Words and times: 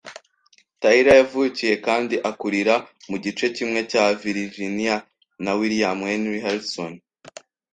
Tyler 0.81 1.15
yavukiye 1.19 1.73
kandi 1.85 2.15
akurira 2.29 2.75
mu 3.09 3.17
gice 3.23 3.45
kimwe 3.55 3.79
cya 3.91 4.03
Virijiniya 4.21 4.97
na 5.43 5.51
William 5.59 5.99
Henry 6.09 6.39
Harrison 6.45 6.93